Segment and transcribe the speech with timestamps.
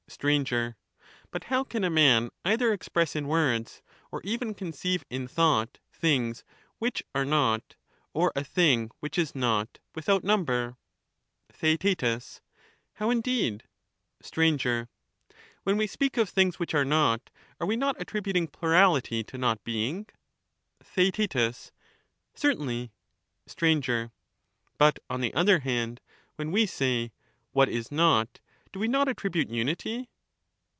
[0.11, 0.27] Str,
[1.31, 3.81] But how can a man either express in words
[4.11, 6.43] or even conceive in thought things
[6.79, 7.75] which are not
[8.13, 10.75] or a thing which is not without number?
[11.53, 12.41] TheaeU
[12.95, 13.63] How indeed?
[14.21, 14.41] Str.
[15.63, 17.29] When we speak of things which are not,
[17.61, 20.07] are we not' attributing plurality to not being?
[20.83, 21.71] TheaeU
[22.35, 22.91] Certainly.
[23.47, 23.67] Str.
[24.77, 26.01] But, on the other hand,
[26.35, 27.13] when we say
[27.53, 28.41] 'what is not,*
[28.73, 30.07] do we not attribute unity